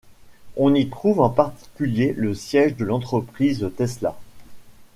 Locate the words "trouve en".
0.89-1.29